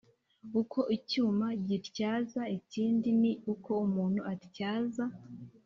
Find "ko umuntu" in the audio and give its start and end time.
3.63-4.21